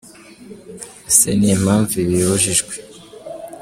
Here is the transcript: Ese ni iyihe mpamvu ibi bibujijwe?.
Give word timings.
Ese 1.09 1.29
ni 1.37 1.43
iyihe 1.45 1.55
mpamvu 1.63 1.91
ibi 2.01 2.13
bibujijwe?. 2.19 2.73